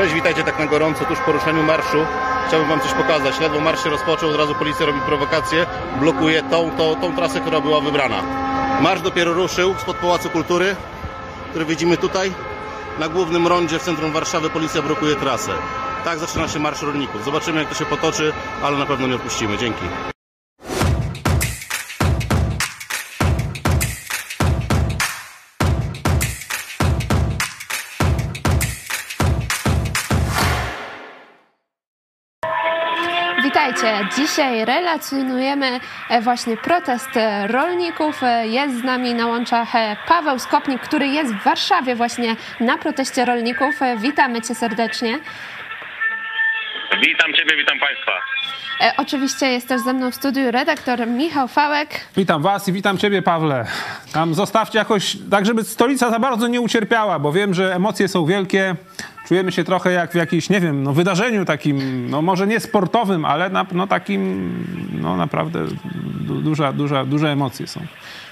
[0.00, 2.06] Cześć, witajcie tak na gorąco, tuż po ruszeniu marszu.
[2.48, 3.40] Chciałbym wam coś pokazać.
[3.40, 5.66] Ledwo marsz się rozpoczął, od razu policja robi prowokację,
[5.98, 8.22] blokuje tą, tą, tą trasę, która była wybrana.
[8.80, 10.76] Marsz dopiero ruszył spod Pałacu Kultury,
[11.50, 12.32] który widzimy tutaj.
[12.98, 15.52] Na głównym rondzie w centrum Warszawy policja blokuje trasę.
[16.04, 17.24] Tak zaczyna się marsz rolników.
[17.24, 19.58] Zobaczymy jak to się potoczy, ale na pewno nie odpuścimy.
[19.58, 19.84] Dzięki.
[33.54, 34.08] Witajcie.
[34.16, 38.22] Dzisiaj relacjonujemy e, właśnie protest e, rolników.
[38.22, 39.68] E, Jest z nami na łączach
[40.08, 43.74] Paweł Skopnik, który jest w Warszawie właśnie na proteście rolników.
[43.96, 45.18] Witamy cię serdecznie.
[47.02, 48.12] Witam Ciebie, witam Państwa.
[48.96, 51.88] Oczywiście jest też ze mną w studiu redaktor Michał Fałek.
[52.16, 53.66] Witam Was i witam Ciebie, Pawle.
[54.12, 58.26] Tam zostawcie jakoś, tak żeby stolica za bardzo nie ucierpiała, bo wiem, że emocje są
[58.26, 58.76] wielkie.
[59.30, 63.24] Czujemy się trochę jak w jakimś, nie wiem, no wydarzeniu takim, no może nie sportowym,
[63.24, 64.52] ale na, no takim,
[65.02, 65.66] no naprawdę
[66.26, 67.80] du, duża, duża, duże emocje są.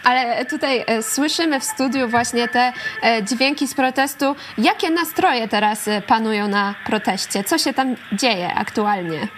[0.05, 4.37] Ale tutaj e, słyszymy w studiu właśnie te e, dźwięki z protestu.
[4.59, 7.45] Jakie nastroje teraz e, panują na proteście?
[7.45, 9.29] Co się tam dzieje aktualnie?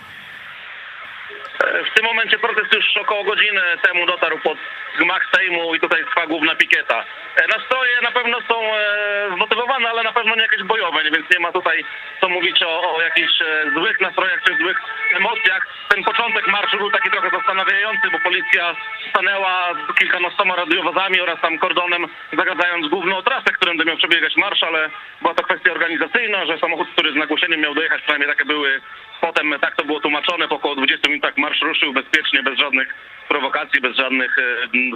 [1.91, 4.59] W tym momencie protest już około godziny temu dotarł pod
[4.99, 7.05] gmach Sejmu i tutaj trwa główna pikieta.
[7.37, 11.41] E, Nastroje na pewno są e, zmotywowane, ale na pewno nie jakieś bojowe, więc nie
[11.41, 11.85] ma tutaj
[12.21, 14.79] co mówić o, o jakichś e, złych nastrojach czy złych
[15.17, 15.67] emocjach.
[15.89, 18.77] Ten początek marszu był taki trochę zastanawiający, bo policja
[19.11, 24.91] stanęła z kilkunastoma radiowozami oraz tam kordonem zagadzając główną trasę, którą miał przebiegać marsz, ale
[25.23, 28.81] była to kwestia organizacyjna, że samochód, który z nagłoszeniem miał dojechać, przynajmniej takie były
[29.21, 32.95] Potem tak to było tłumaczone, po około 20 minutach marsz ruszył bezpiecznie, bez żadnych
[33.29, 34.39] prowokacji, bez żadnych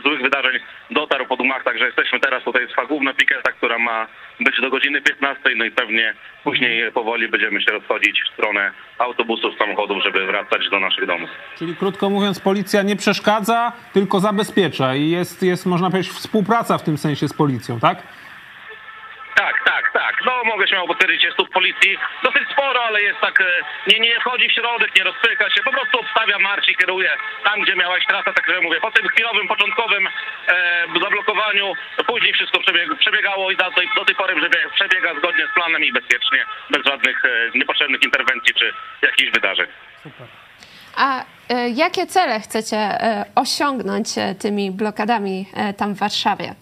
[0.02, 0.58] złych wydarzeń.
[0.90, 4.06] Dotarł po dumach, także jesteśmy teraz, tutaj trwa główna pikieta, która ma
[4.40, 9.54] być do godziny 15, no i pewnie później powoli będziemy się rozchodzić w stronę autobusów,
[9.58, 11.30] samochodów, żeby wracać do naszych domów.
[11.58, 16.82] Czyli krótko mówiąc, policja nie przeszkadza, tylko zabezpiecza i jest, jest można powiedzieć, współpraca w
[16.82, 18.02] tym sensie z policją, tak?
[19.34, 20.14] Tak, tak, tak.
[20.26, 23.44] No mogę śmiało potwierdzić, jest tu w policji dosyć sporo, ale jest tak, e,
[23.86, 27.10] nie, nie wchodzi w środek, nie rozpycha się, po prostu obstawia marsz i kieruje
[27.44, 31.72] tam, gdzie miałaś trasę, także mówię, po tym chwilowym, początkowym e, zablokowaniu,
[32.06, 35.84] później wszystko przebieg, przebiegało i do tej, do tej pory przebiega, przebiega zgodnie z planem
[35.84, 39.66] i bezpiecznie, bez żadnych e, niepotrzebnych interwencji czy jakichś wydarzeń.
[40.96, 46.54] A e, jakie cele chcecie e, osiągnąć e, tymi blokadami e, tam w Warszawie?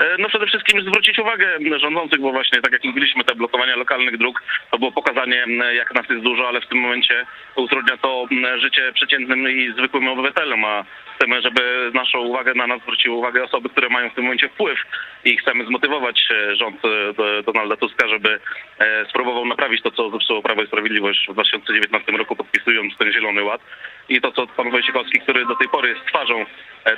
[0.00, 4.18] E, No przede wszystkim zwrócić uwagę rządzących, bo właśnie tak jak mówiliśmy, te blokowania lokalnych
[4.18, 8.26] dróg, to było pokazanie m, jak nas jest dużo, ale w tym momencie utrudnia to
[8.56, 10.84] życie przeciętnym i zwykłym obywatelom, a
[11.20, 14.78] chcemy, żeby naszą uwagę na nas zwróciły uwagę osoby, które mają w tym momencie wpływ
[15.24, 18.40] i chcemy zmotywować e, rząd e, do- Donalda Tuska, żeby
[18.78, 23.42] e, spróbował naprawić to, co zepsuło Prawo i Sprawiedliwość w 2019 roku, podpisując ten Zielony
[23.44, 23.60] Ład
[24.08, 26.46] i to, co pan Wojciechowski, który do tej pory jest twarzą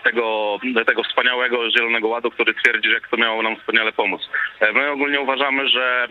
[0.05, 4.28] tego, tego wspaniałego Zielonego Ładu, który twierdzi, że to miało nam wspaniale pomóc.
[4.75, 6.09] My ogólnie uważamy, że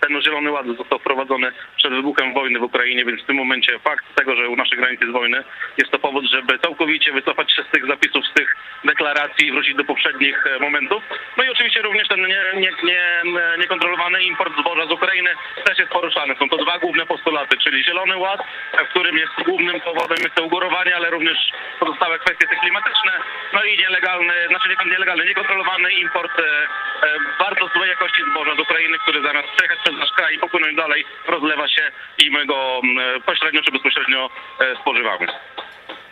[0.00, 4.04] ten Zielony Ład został wprowadzony przed wybuchem wojny w Ukrainie, więc w tym momencie fakt
[4.14, 5.44] tego, że u naszych granic jest wojny,
[5.78, 9.74] jest to powód, żeby całkowicie wycofać się z tych zapisów, z tych deklaracji i wrócić
[9.74, 11.02] do poprzednich e, momentów.
[11.36, 13.00] No i oczywiście również ten nie, nie, nie,
[13.58, 15.30] niekontrolowany import zboża z Ukrainy
[15.64, 16.34] też jest poruszany.
[16.38, 18.40] Są to dwa główne postulaty, czyli Zielony Ład,
[18.72, 21.38] e, w którym jest głównym powodem jest to ugórowanie, ale również
[21.80, 23.12] pozostałe kwestie te klimatyczne,
[23.52, 28.60] no i nielegalny, znaczy nie- nielegalny, niekontrolowany import e, e, bardzo złej jakości zboża z
[28.60, 32.80] Ukrainy, który zamiast przejechać przez nasz kraj i popłynąć dalej, rozlewa się i my go
[32.84, 35.26] m, pośrednio czy bezpośrednio e, spożywamy.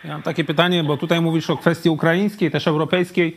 [0.04, 3.36] Ja mam takie pytanie, bo tutaj mówisz o kwestii ukraińskiej, też europejskiej.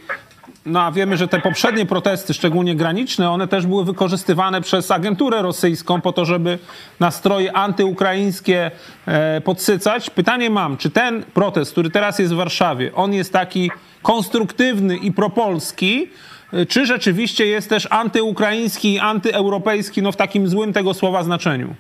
[0.66, 5.42] No a wiemy, że te poprzednie protesty, szczególnie graniczne, one też były wykorzystywane przez agenturę
[5.42, 6.60] rosyjską po to, żeby
[7.00, 8.72] nastroje antyukraińskie
[9.06, 10.10] e, podsycać.
[10.10, 15.12] Pytanie mam, czy ten protest, który teraz jest w Warszawie, on jest taki konstruktywny i
[15.12, 16.10] propolski,
[16.54, 21.76] e, czy rzeczywiście jest też antyukraiński i antyeuropejski, no w takim złym tego słowa znaczeniu?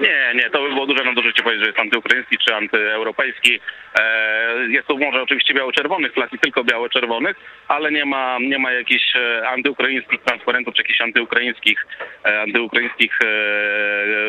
[0.00, 3.60] Nie, nie, to by było duże nadużycie powiedzieć, że jest antyukraiński czy antyeuropejski.
[3.98, 7.36] E, jest tu może oczywiście biało-czerwonych flag i tylko biało-czerwonych,
[7.68, 11.86] ale nie ma, nie ma jakichś e, antyukraińskich transparentów czy jakichś antyukraińskich,
[12.24, 13.18] e, antyukraińskich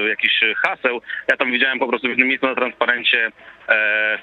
[0.09, 1.01] jakichś haseł.
[1.27, 3.31] Ja tam widziałem po prostu w jednym miejscu na transparencie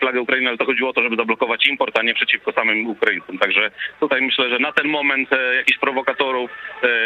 [0.01, 3.39] flagę Ukrainy, ale to chodziło o to, żeby zablokować import, a nie przeciwko samym Ukraińcom.
[3.39, 6.51] Także tutaj myślę, że na ten moment jakichś prowokatorów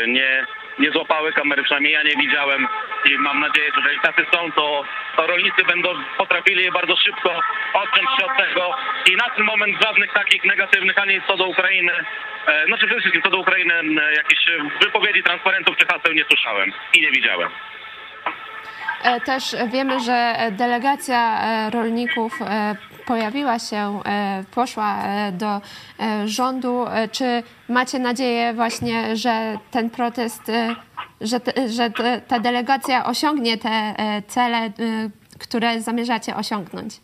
[0.06, 0.46] nie,
[0.78, 2.68] nie złapały kamery, przynajmniej ja nie widziałem
[3.04, 4.84] i mam nadzieję, że jeżeli tacy są, to,
[5.16, 5.88] to rolnicy będą
[6.18, 7.40] potrafili je bardzo szybko
[7.74, 8.74] odciąć się od tego
[9.12, 11.92] i na ten moment żadnych takich negatywnych ani co do Ukrainy,
[12.46, 14.44] e, znaczy przede wszystkim co do Ukrainy e, jakichś
[14.82, 17.50] wypowiedzi, transparentów czy haseł nie słyszałem i nie widziałem.
[19.04, 25.60] E, Też wiemy, że delegacja e, rolników e, pojawiła się, e, poszła e, do
[26.00, 26.84] e, rządu.
[27.12, 30.42] Czy macie nadzieję właśnie, że ten protest,
[31.20, 31.90] że, że
[32.28, 33.94] ta delegacja osiągnie te
[34.28, 34.70] cele,
[35.38, 37.00] które zamierzacie osiągnąć?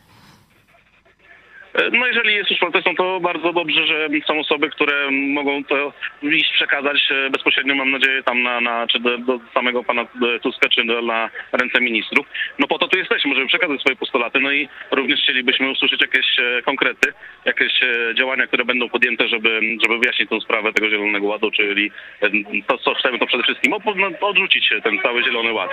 [1.92, 5.92] No jeżeli jest już protestą, to bardzo dobrze, że są osoby, które mogą to
[6.22, 10.40] iść przekazać e, bezpośrednio, mam nadzieję, tam na, na czy do, do samego pana e,
[10.40, 12.26] Tuska, czy do, na ręce ministrów.
[12.58, 16.38] No po to tu jesteśmy, żeby przekazać swoje postulaty, no i również chcielibyśmy usłyszeć jakieś
[16.38, 17.12] e, konkrety,
[17.44, 17.72] jakieś
[18.14, 21.90] działania, które będą podjęte, żeby, żeby wyjaśnić tę sprawę tego Zielonego Ładu, czyli
[22.66, 25.70] to, co chcemy, to przede wszystkim no, odrzucić ten cały Zielony Ład.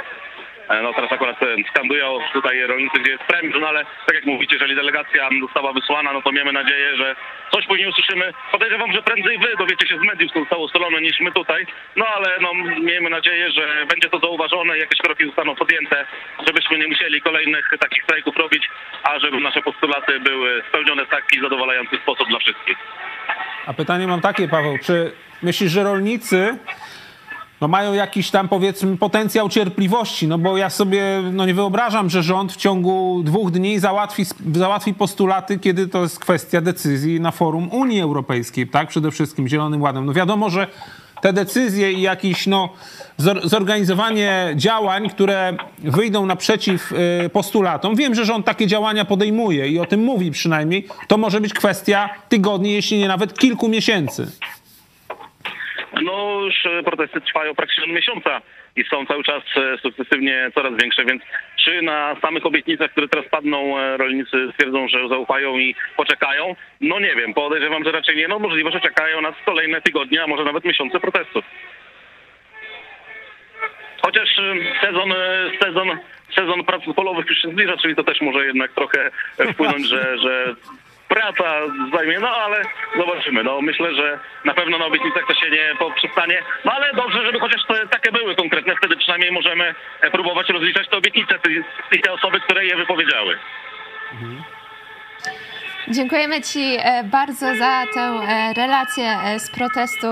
[0.70, 4.26] E, No teraz akurat e, skandują tutaj rolnicy, gdzie jest premier, no ale tak jak
[4.26, 7.16] mówicie, jeżeli delegacja została wysłana, no to miejmy nadzieję, że
[7.52, 8.34] coś później usłyszymy.
[8.52, 11.66] Podejrzewam, że prędzej wy dowiecie się z mediów, co zostało ustalone, niż my tutaj.
[11.96, 16.06] No ale no miejmy nadzieję, że będzie to zauważone i jakieś kroki zostaną podjęte,
[16.48, 18.70] żebyśmy nie musieli kolejnych takich strajków robić,
[19.04, 22.78] a żeby nasze postulaty były spełnione w taki zadowalający sposób dla wszystkich.
[23.66, 25.12] A pytanie mam takie, Paweł, czy
[25.44, 26.58] myślisz, że rolnicy
[27.62, 32.24] no mają jakiś tam powiedzmy potencjał cierpliwości, no bo ja sobie no nie wyobrażam, że
[32.24, 34.26] rząd w ciągu dwóch dni załatwi,
[34.56, 38.88] załatwi postulaty, kiedy to jest kwestia decyzji na forum Unii Europejskiej, tak?
[38.88, 40.06] Przede wszystkim Zielonym Ładem.
[40.06, 40.68] No wiadomo, że
[41.22, 42.70] te decyzje i jakieś no,
[43.18, 46.92] zor- zorganizowanie działań, które wyjdą naprzeciw
[47.26, 47.96] y, postulatom.
[47.96, 50.88] Wiem, że rząd takie działania podejmuje i o tym mówi przynajmniej.
[51.08, 54.32] To może być kwestia tygodni, jeśli nie nawet kilku miesięcy.
[56.02, 58.42] No już e, protesty trwają praktycznie od miesiąca
[58.76, 61.24] i są cały czas e, sukcesywnie coraz większe, więc
[61.66, 66.56] czy na samych obietnicach, które teraz padną, e, rolnicy stwierdzą, że zaufają i poczekają?
[66.82, 68.28] No nie wiem, podejrzewam, że raczej nie.
[68.28, 71.46] No możliwe, że czekają nas kolejne tygodnie, a może nawet miesiące protestów.
[74.02, 74.30] Chociaż
[74.82, 75.14] sezon,
[75.64, 75.90] sezon,
[76.36, 79.12] sezon prac polowych już się zbliża, czyli to też może jednak trochę
[79.54, 80.56] wpłynąć, że, że
[81.10, 81.62] praca
[81.94, 82.64] zajmie, no ale
[82.98, 83.44] zobaczymy.
[83.44, 87.40] No myślę, że na pewno na obietnicach to się nie poprzestanie, no ale dobrze, żeby
[87.40, 91.40] chociaż te, takie były konkretne, wtedy przynajmniej możemy e, próbować rozliczać te obietnice
[91.92, 93.40] i te osoby, które je wypowiedziały.
[95.88, 100.08] Dziękujemy Ci e, bardzo za tę e, relację e, z protestu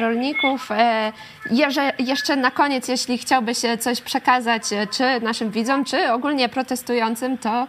[0.00, 0.68] rolników.
[1.98, 7.66] Jeszcze na koniec, jeśli chciałbyś coś przekazać czy naszym widzom, czy ogólnie protestującym, to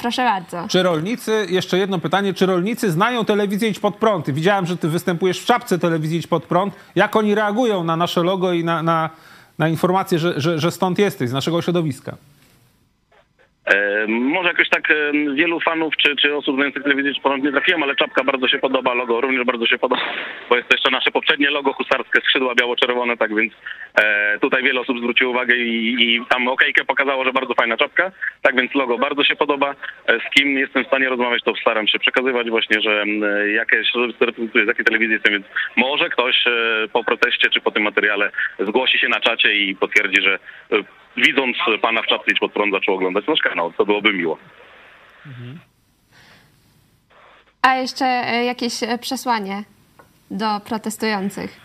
[0.00, 0.68] proszę bardzo.
[0.68, 4.30] Czy rolnicy, jeszcze jedno pytanie, czy rolnicy znają telewizję Idź Pod Prąd?
[4.30, 6.74] Widziałem, że ty występujesz w czapce telewizji Idź Pod Prąd.
[6.94, 9.10] Jak oni reagują na nasze logo i na, na,
[9.58, 12.16] na informację, że, że, że stąd jesteś, z naszego środowiska?
[13.66, 14.94] E, może jakoś tak e,
[15.34, 18.58] wielu fanów czy, czy osób znających telewizję czy ponad nie trafiłem, ale czapka bardzo się
[18.58, 20.02] podoba, logo również bardzo się podoba,
[20.48, 23.52] bo jest to jeszcze nasze poprzednie logo husarskie, skrzydła biało-czerwone, tak więc
[23.94, 28.12] e, tutaj wiele osób zwróciło uwagę i, i tam okejkę pokazało, że bardzo fajna czapka,
[28.42, 29.74] tak więc logo bardzo się podoba.
[30.08, 33.04] Z kim jestem w stanie rozmawiać, to staram się przekazywać właśnie, że
[33.54, 35.46] jakie środowisko reprezentuję, z jakiej telewizji jestem, więc
[35.76, 36.44] może ktoś
[36.92, 40.38] po proteście czy po tym materiale zgłosi się na czacie i potwierdzi, że
[41.16, 43.72] widząc pana w czapce pod prąd zaczął oglądać nasz kanał.
[43.72, 44.38] To byłoby miło.
[47.62, 48.04] A jeszcze
[48.44, 49.62] jakieś przesłanie
[50.30, 51.63] do protestujących?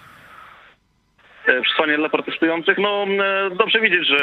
[1.50, 4.18] E, Przesłanie dla protestujących, no e, dobrze widzieć, że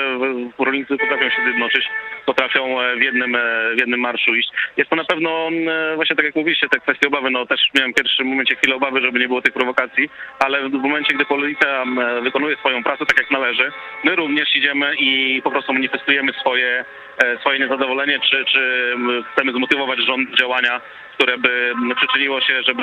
[0.58, 1.84] rolnicy potrafią się zjednoczyć,
[2.26, 3.40] potrafią e, w jednym, e,
[3.74, 4.48] w jednym marszu iść.
[4.76, 7.92] Jest to na pewno, e, właśnie tak jak mówiliście, te kwestie obawy, no też miałem
[7.92, 11.82] w pierwszym momencie chwilę obawy, żeby nie było tych prowokacji, ale w momencie, gdy policja
[11.82, 13.72] m, e, wykonuje swoją pracę tak jak należy,
[14.04, 16.84] my również idziemy i po prostu manifestujemy swoje,
[17.24, 20.80] e, swoje niezadowolenie, czy, czy m, chcemy zmotywować rząd działania,
[21.14, 22.82] które by przyczyniło się, żeby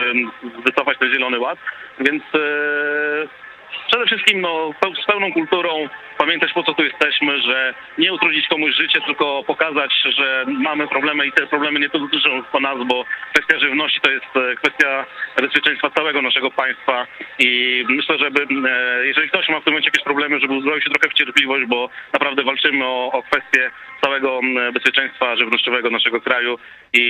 [0.65, 1.59] wycofać ten zielony ład,
[1.99, 3.42] więc e,
[3.87, 8.75] Przede wszystkim no, z pełną kulturą pamiętać po co tu jesteśmy, że nie utrudnić komuś
[8.75, 13.59] życie, tylko pokazać, że mamy problemy i te problemy nie dotyczą tylko nas, bo kwestia
[13.59, 15.05] żywności to jest e, kwestia
[15.41, 17.07] bezpieczeństwa całego naszego państwa
[17.39, 20.89] i myślę, żeby e, jeżeli ktoś ma w tym momencie jakieś problemy, żeby uzbroił się
[20.89, 23.71] trochę w cierpliwość, bo naprawdę walczymy o, o kwestię
[24.03, 24.39] całego
[24.73, 26.59] bezpieczeństwa żywnościowego naszego kraju
[26.93, 27.03] i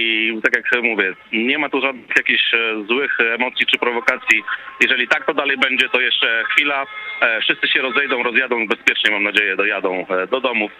[0.43, 4.43] tak jak mówię, nie ma tu żadnych jakichś e, złych emocji czy prowokacji.
[4.81, 6.85] Jeżeli tak to dalej będzie, to jeszcze chwila,
[7.21, 10.71] e, wszyscy się rozejdą, rozjadą bezpiecznie, mam nadzieję, dojadą e, do domów.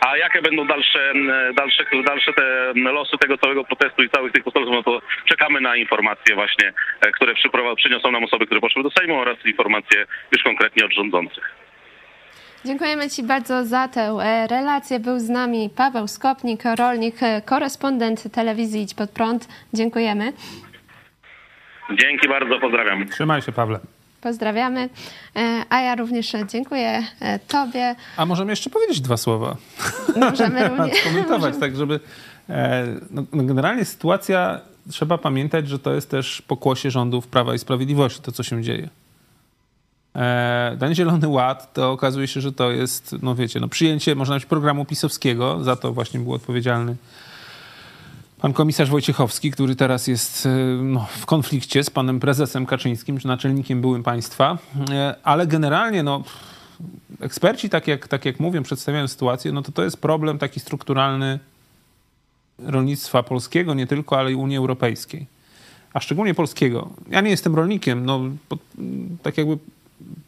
[0.00, 1.12] A jakie będą dalsze,
[1.56, 5.76] dalsze, dalsze te losy tego całego protestu i całych tych postulatów, no to czekamy na
[5.76, 7.34] informacje właśnie, e, które
[7.76, 11.54] przyniosą nam osoby, które poszły do Sejmu oraz informacje już konkretnie od rządzących.
[12.64, 14.18] Dziękujemy Ci bardzo za tę
[14.50, 15.00] relację.
[15.00, 17.14] Był z nami Paweł Skopnik, rolnik,
[17.44, 19.48] korespondent telewizji Idź Pod Prąd.
[19.72, 20.32] Dziękujemy.
[21.90, 23.08] Dzięki bardzo, pozdrawiam.
[23.08, 23.93] Trzymaj się, Pawle.
[24.24, 24.88] Pozdrawiamy.
[25.36, 27.94] E, A ja również dziękuję e, Tobie.
[28.16, 29.56] A możemy jeszcze powiedzieć dwa słowa?
[30.16, 30.98] Możemy również.
[30.98, 32.00] Skomentować, tak żeby...
[32.48, 37.58] E, no, no generalnie sytuacja, trzeba pamiętać, że to jest też pokłosie rządów Prawa i
[37.58, 38.88] Sprawiedliwości, to co się dzieje.
[40.78, 44.48] Ten Zielony Ład, to okazuje się, że to jest, no wiecie, no przyjęcie, można powiedzieć,
[44.48, 46.96] programu pisowskiego, za to właśnie był odpowiedzialny
[48.44, 50.48] pan komisarz Wojciechowski, który teraz jest e,
[50.82, 54.58] no, w konflikcie z panem prezesem Kaczyńskim, czy naczelnikiem byłym państwa,
[54.90, 56.22] E, ale generalnie, no
[57.20, 61.38] eksperci, tak jak, tak jak mówią, przedstawiają sytuację, no to to jest problem taki strukturalny
[62.58, 65.26] rolnictwa polskiego, nie tylko, ale i Unii Europejskiej.
[65.92, 66.90] A szczególnie polskiego.
[67.10, 68.20] Ja nie jestem rolnikiem, no
[69.22, 69.58] tak jakby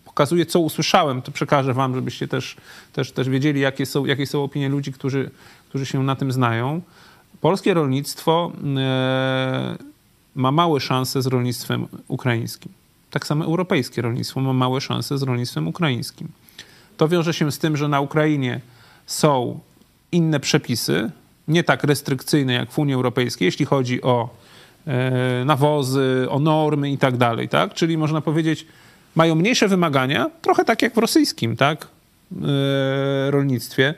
[0.04, 2.56] pokazuję, co usłyszałem, to przekażę wam, żebyście też,
[2.92, 5.30] też, też wiedzieli, jakie są, jakie są opinie ludzi, którzy,
[5.68, 6.80] którzy się na tym znają.
[7.40, 9.76] Polskie rolnictwo e,
[10.34, 12.72] ma małe szanse z rolnictwem ukraińskim.
[13.10, 16.28] Tak samo europejskie rolnictwo ma małe szanse z rolnictwem ukraińskim.
[16.96, 18.60] To wiąże się z tym, że na Ukrainie
[19.06, 19.60] są
[20.12, 21.10] inne przepisy,
[21.48, 24.28] nie tak restrykcyjne jak w Unii Europejskiej, jeśli chodzi o
[24.86, 27.74] e, nawozy, o normy i tak dalej, tak?
[27.74, 28.66] Czyli można powiedzieć,
[29.14, 31.88] mają mniejsze wymagania, trochę tak jak w rosyjskim, tak?
[32.32, 33.94] E, rolnictwie.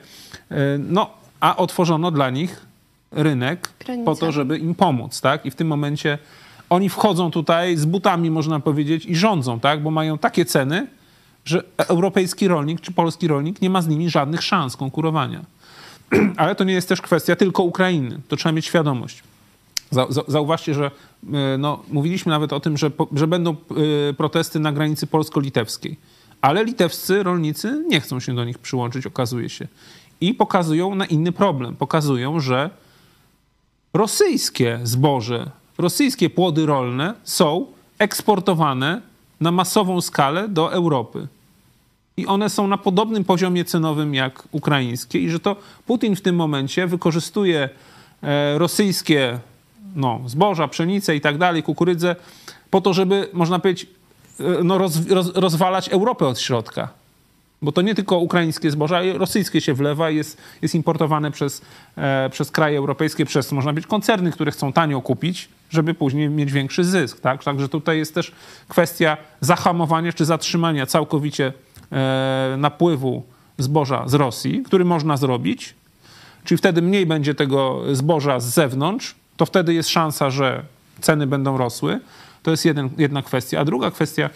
[0.79, 2.68] No, a otworzono dla nich
[3.11, 3.69] rynek
[4.05, 5.45] po to, żeby im pomóc, tak?
[5.45, 6.17] I w tym momencie
[6.69, 9.83] oni wchodzą tutaj z butami, można powiedzieć, i rządzą, tak?
[9.83, 10.87] Bo mają takie ceny,
[11.45, 15.41] że europejski rolnik czy polski rolnik nie ma z nimi żadnych szans konkurowania.
[16.37, 18.19] Ale to nie jest też kwestia tylko Ukrainy.
[18.27, 19.23] To trzeba mieć świadomość.
[19.91, 20.91] Zau- zau- Zauważcie, że
[21.33, 23.51] e, no, mówiliśmy nawet o tym, że, że będą
[24.09, 25.97] e, protesty na granicy polsko-litewskiej.
[26.41, 29.67] Ale litewscy rolnicy nie chcą się do nich przyłączyć, okazuje się.
[30.21, 31.75] I pokazują na inny problem.
[31.75, 32.69] Pokazują, że
[33.93, 37.65] rosyjskie zboże, rosyjskie płody rolne są
[37.99, 39.01] eksportowane
[39.41, 41.27] na masową skalę do Europy.
[42.17, 45.55] I one są na podobnym poziomie cenowym jak ukraińskie, i że to
[45.85, 47.69] Putin w tym momencie wykorzystuje
[48.23, 49.39] e, rosyjskie
[49.95, 52.15] no, zboża, pszenicę i tak dalej, kukurydzę,
[52.69, 53.89] po to, żeby, można powiedzieć,
[54.39, 56.98] e, no, roz, roz, rozwalać Europę od środka.
[57.61, 61.61] Bo to nie tylko ukraińskie zboże, ale rosyjskie się wlewa i jest, jest importowane przez,
[61.97, 66.51] e, przez kraje europejskie, przez, można być, koncerny, które chcą tanio kupić, żeby później mieć
[66.51, 67.19] większy zysk.
[67.19, 67.43] Tak?
[67.43, 68.31] Także tutaj jest też
[68.67, 71.53] kwestia zahamowania czy zatrzymania całkowicie
[71.91, 73.23] e, napływu
[73.57, 75.75] zboża z Rosji, który można zrobić.
[76.43, 80.63] Czyli wtedy mniej będzie tego zboża z zewnątrz, to wtedy jest szansa, że
[81.01, 81.99] ceny będą rosły.
[82.43, 83.59] To jest jeden, jedna kwestia.
[83.59, 84.29] A druga kwestia,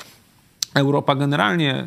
[0.73, 1.85] Europa generalnie y,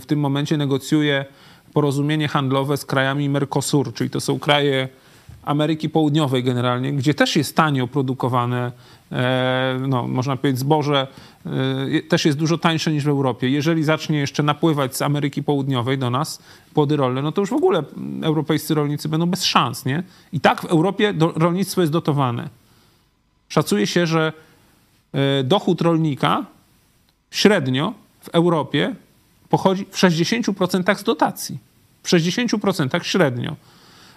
[0.00, 1.24] w tym momencie negocjuje
[1.72, 4.88] porozumienie handlowe z krajami Mercosur, czyli to są kraje
[5.42, 8.72] Ameryki Południowej generalnie, gdzie też jest tanio produkowane,
[9.12, 11.06] e, no, można powiedzieć, zboże
[11.46, 13.48] e, też jest dużo tańsze niż w Europie.
[13.50, 16.42] Jeżeli zacznie jeszcze napływać z Ameryki Południowej do nas
[16.74, 17.82] płody rolne, no to już w ogóle
[18.22, 20.02] europejscy rolnicy będą bez szans, nie?
[20.32, 22.48] I tak w Europie rolnictwo jest dotowane.
[23.48, 24.32] Szacuje się, że
[25.12, 26.44] e, dochód rolnika
[27.30, 28.94] średnio w Europie
[29.48, 31.58] pochodzi w 60% z dotacji.
[32.02, 33.56] W 60% średnio.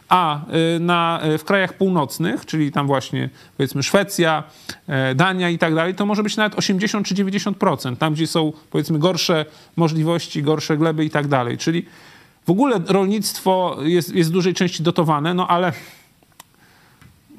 [0.09, 0.41] A
[0.75, 4.43] y, na, y, w krajach północnych, czyli tam właśnie powiedzmy Szwecja,
[4.87, 7.95] e, Dania i tak dalej, to może być nawet 80 czy 90%.
[7.97, 11.57] Tam, gdzie są powiedzmy gorsze możliwości, gorsze gleby i tak dalej.
[11.57, 11.85] Czyli
[12.45, 15.73] w ogóle rolnictwo jest, jest w dużej części dotowane, no ale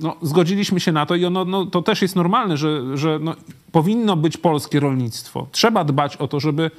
[0.00, 3.34] no, zgodziliśmy się na to i ono, no, to też jest normalne, że, że no,
[3.72, 5.46] powinno być polskie rolnictwo.
[5.52, 6.70] Trzeba dbać o to, żeby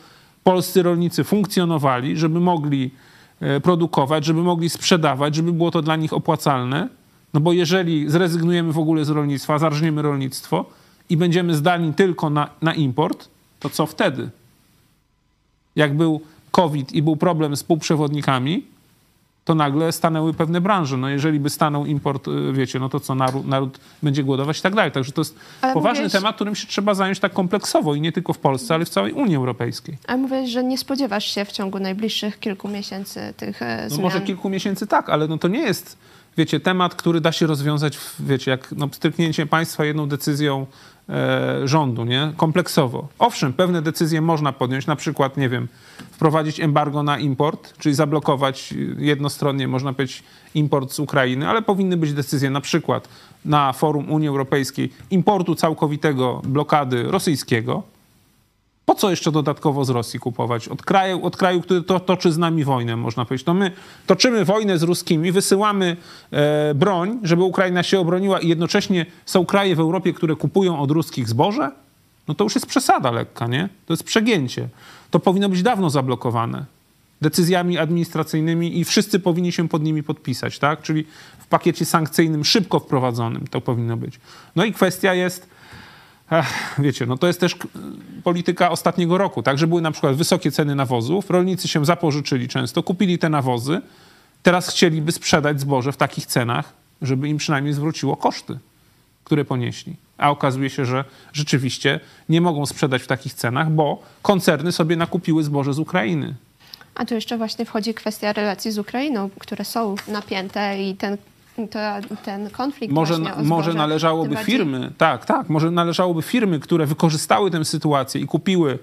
[0.44, 2.92] polscy rolnicy funkcjonowali, żeby mogli
[3.40, 6.90] e, produkować, żeby mogli sprzedawać, żeby było to dla nich opłacalne.
[7.34, 10.66] No bo jeżeli zrezygnujemy w ogóle z rolnictwa, zarżniemy rolnictwo
[11.10, 13.30] i będziemy zdani tylko na, na import,
[13.60, 14.30] to co wtedy?
[15.76, 18.64] Jak był COVID i był problem z półprzewodnikami,
[19.46, 20.98] to nagle stanęły pewne branże.
[20.98, 24.62] No jeżeli by stanął import, y, wiecie, no to co, naród, naród będzie głodować i
[24.62, 24.92] tak dalej.
[24.92, 28.12] Także to jest Ale poważny mówiłeś- temat, którym się trzeba zająć tak kompleksowo i nie
[28.12, 29.98] tylko w Polsce, ale w całej Unii Europejskiej.
[30.08, 34.02] A mówisz, że nie spodziewasz się w ciągu najbliższych kilku miesięcy tych e, No zmian.
[34.02, 35.98] może kilku miesięcy tak, ale no to nie jest,
[36.38, 40.66] wiecie, temat, który da się rozwiązać, wiecie, jak no, stryknięcie państwa jedną decyzją
[41.10, 42.34] e, rządu, nie?
[42.38, 43.08] Kompleksowo.
[43.20, 45.68] Owszem, pewne decyzje można podjąć, na przykład, nie wiem,
[46.12, 50.24] wprowadzić embargo na import, czyli zablokować y, jednostronnie, można powiedzieć,
[50.56, 53.10] import z Ukrainy, ale powinny być decyzje na przykład
[53.46, 57.84] na forum Unii Europejskiej importu całkowitego blokady rosyjskiego,
[58.86, 60.68] Po co jeszcze dodatkowo z Rosji kupować?
[60.68, 63.48] Od kraju, od kraju który to, toczy z nami wojnę, można powiedzieć.
[63.48, 63.72] No my
[64.08, 65.98] toczymy wojnę z ruskimi, wysyłamy
[66.32, 70.92] e, broń, żeby Ukraina się obroniła i jednocześnie są kraje w Europie, które kupują od
[70.92, 71.72] ruskich zboże?
[72.28, 73.70] No to już jest przesada lekka, nie?
[73.86, 74.70] To jest przegięcie.
[75.12, 76.66] To powinno być dawno zablokowane
[77.22, 80.82] decyzjami administracyjnymi i wszyscy powinni się pod nimi podpisać, tak?
[80.82, 81.06] Czyli
[81.40, 84.20] w pakiecie sankcyjnym szybko wprowadzonym to powinno być.
[84.56, 85.48] No i kwestia jest,
[86.32, 87.56] ech, wiecie, no to jest też
[88.24, 89.58] polityka ostatniego roku, tak?
[89.58, 93.82] Że były na przykład wysokie ceny nawozów, rolnicy się zapożyczyli często, kupili te nawozy,
[94.44, 98.60] teraz chcieliby sprzedać zboże w takich cenach, żeby im przynajmniej zwróciło koszty,
[99.24, 99.96] które ponieśli.
[100.18, 105.44] A okazuje się, że rzeczywiście nie mogą sprzedać w takich cenach, bo koncerny sobie nakupiły
[105.44, 106.36] zboże z Ukrainy.
[106.96, 111.18] A tu jeszcze właśnie wchodzi kwestia relacji z Ukrainą, które są napięte i ten
[111.56, 111.80] to,
[112.26, 117.66] ten konflikt może, może należałoby bardziej- firmy, tak, tak, może należałoby firmy, które wykorzystały tę
[117.66, 118.80] sytuację i kupiły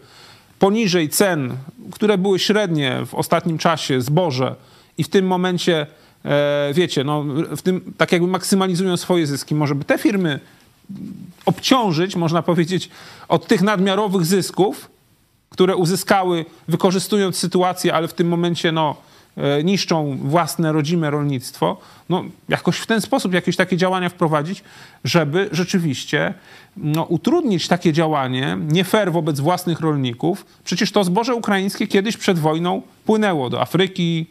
[0.59, 1.57] poniżej cen,
[1.93, 4.55] które były średnie w ostatnim czasie zboże
[4.99, 5.87] i w tym momencie,
[6.25, 7.25] e, wiecie, no,
[7.57, 9.55] w tym tak jakby maksymalizują swoje zyski.
[9.55, 10.41] Może by te firmy
[11.47, 12.91] obciążyć, można powiedzieć,
[13.29, 14.91] od tych nadmiarowych zysków,
[15.51, 18.97] które uzyskały wykorzystując sytuację, ale w tym momencie no,
[19.65, 24.65] niszczą własne rodzime rolnictwo, no, jakoś w ten sposób jakieś takie działania wprowadzić,
[25.05, 26.35] żeby rzeczywiście
[26.77, 30.47] no, utrudnić takie działanie nie fair wobec własnych rolników.
[30.65, 34.27] Przecież to zboże ukraińskie kiedyś przed wojną płynęło do Afryki,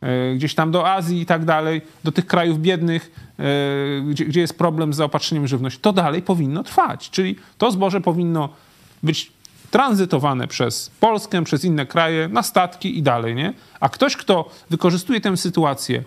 [0.00, 3.42] e, gdzieś tam do Azji i tak dalej, do tych krajów biednych, e,
[4.10, 5.78] gdzie, gdzie jest problem z zaopatrzeniem w żywność.
[5.78, 7.10] To dalej powinno trwać.
[7.10, 8.48] Czyli to zboże powinno
[9.02, 9.32] być
[9.70, 13.52] tranzytowane przez Polskę, przez inne kraje, na statki i dalej, nie?
[13.80, 16.04] A ktoś, kto wykorzystuje tę sytuację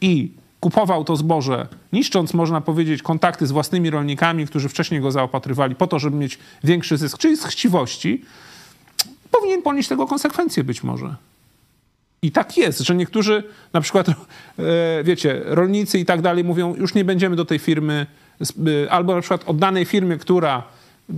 [0.00, 0.30] i
[0.60, 5.86] kupował to zboże, niszcząc, można powiedzieć, kontakty z własnymi rolnikami, którzy wcześniej go zaopatrywali po
[5.86, 8.24] to, żeby mieć większy zysk, czyli z chciwości,
[9.30, 11.14] powinien ponieść tego konsekwencje być może.
[12.22, 13.42] I tak jest, że niektórzy,
[13.72, 14.14] na przykład, e,
[15.04, 18.06] wiecie, rolnicy i tak dalej mówią, już nie będziemy do tej firmy,
[18.90, 20.62] albo na przykład od danej firmy, która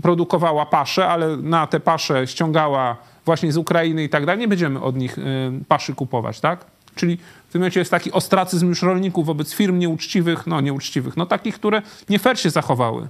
[0.03, 4.81] produkowała pasze, ale na te pasze ściągała właśnie z Ukrainy i tak dalej, nie będziemy
[4.81, 5.23] od nich e,
[5.69, 6.65] paszy kupować, tak?
[6.95, 7.17] Czyli
[7.49, 11.55] w tym momencie jest taki ostracyzm już rolników wobec firm nieuczciwych, no nieuczciwych, no takich,
[11.55, 13.09] które nie fair się zachowały.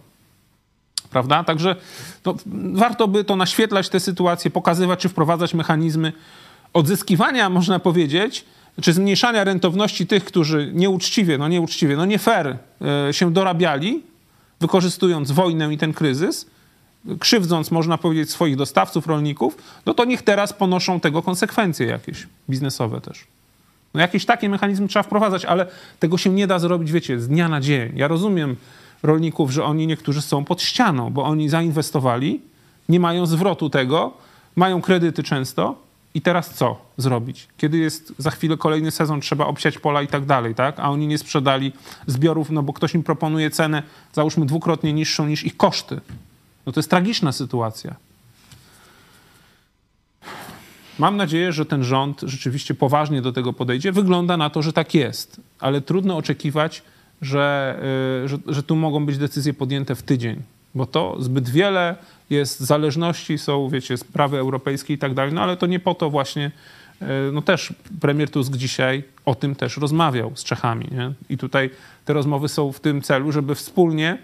[1.10, 1.44] Prawda?
[1.44, 1.76] Także
[2.72, 6.12] warto by to naświetlać tę sytuację, pokazywać czy wprowadzać mechanizmy
[6.72, 8.44] odzyskiwania, można powiedzieć,
[8.82, 12.56] czy zmniejszania rentowności tych, którzy nieuczciwie, no nieuczciwie, no nie fair
[13.08, 14.02] e, się dorabiali,
[14.60, 16.46] wykorzystując wojnę i ten kryzys,
[17.20, 23.00] krzywdząc, można powiedzieć, swoich dostawców, rolników, no to niech teraz ponoszą tego konsekwencje jakieś biznesowe
[23.00, 23.24] też.
[23.94, 25.66] No jakieś takie mechanizmy trzeba wprowadzać, ale
[25.98, 27.92] tego się nie da zrobić, wiecie, z dnia na dzień.
[27.94, 28.56] Ja rozumiem
[29.02, 32.40] rolników, że oni niektórzy są pod ścianą, bo oni zainwestowali,
[32.88, 34.12] nie mają zwrotu tego,
[34.56, 35.74] mają kredyty często
[36.14, 37.48] i teraz co zrobić?
[37.58, 40.80] Kiedy jest za chwilę kolejny sezon, trzeba obsiać pola i tak dalej, tak?
[40.80, 41.72] A oni nie sprzedali
[42.06, 46.00] zbiorów, no bo ktoś im proponuje cenę, załóżmy dwukrotnie niższą niż ich koszty.
[46.68, 47.94] No to jest tragiczna sytuacja.
[50.98, 53.92] Mam nadzieję, że ten rząd rzeczywiście poważnie do tego podejdzie.
[53.92, 56.82] Wygląda na to, że tak jest, ale trudno oczekiwać,
[57.22, 57.78] że,
[58.24, 60.42] y, że, że tu mogą być decyzje podjęte w tydzień,
[60.74, 61.96] bo to zbyt wiele
[62.30, 66.10] jest zależności, są, wiecie, sprawy europejskie i tak dalej, no ale to nie po to
[66.10, 66.50] właśnie,
[67.02, 71.12] y, no też premier Tusk dzisiaj o tym też rozmawiał z Czechami, nie?
[71.28, 71.70] I tutaj
[72.04, 74.18] te rozmowy są w tym celu, żeby wspólnie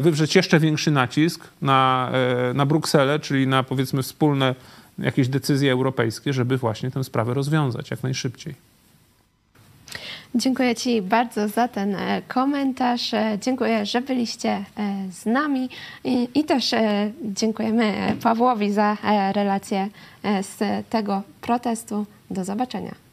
[0.00, 2.10] wywrzeć jeszcze większy nacisk na,
[2.50, 4.54] e, na Brukselę, czyli na powiedzmy wspólne
[4.98, 8.54] jakieś decyzje europejskie, żeby właśnie tę sprawę rozwiązać jak najszybciej.
[10.34, 13.14] Dziękuję Ci bardzo za ten e, komentarz.
[13.14, 14.64] E, Dziękuję, że byliście e,
[15.12, 15.68] z nami
[16.04, 19.88] i, i też e, dziękujemy e, Pawłowi za e, relację
[20.22, 22.06] e, z tego protestu.
[22.30, 23.07] Do zobaczenia.